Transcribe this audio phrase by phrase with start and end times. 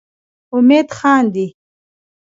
[0.55, 1.47] امید خاندي.